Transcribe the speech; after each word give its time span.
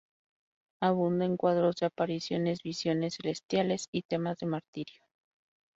Abunda 0.81 1.25
en 1.25 1.37
cuadros 1.37 1.75
de 1.75 1.85
apariciones, 1.85 2.63
visiones 2.63 3.17
celestiales 3.21 3.87
y 3.91 4.01
temas 4.01 4.39
de 4.39 4.47
martirio. 4.47 5.03